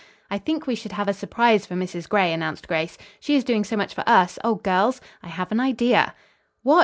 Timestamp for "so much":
3.63-3.93